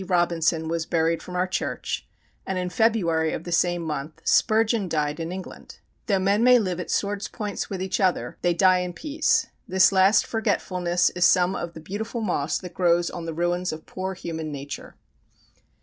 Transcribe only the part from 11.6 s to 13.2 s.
the beautiful moss that grows